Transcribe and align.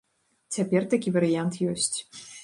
Цяпер 0.55 0.87
такі 0.93 1.13
варыянт 1.17 1.59
ёсць. 1.73 1.93